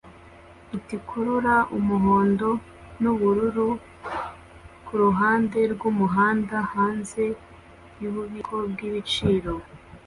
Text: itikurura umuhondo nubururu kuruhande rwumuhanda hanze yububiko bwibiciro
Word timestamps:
itikurura 0.77 1.55
umuhondo 1.77 2.49
nubururu 3.01 3.69
kuruhande 4.85 5.59
rwumuhanda 5.73 6.57
hanze 6.73 7.23
yububiko 8.01 8.55
bwibiciro 8.71 9.53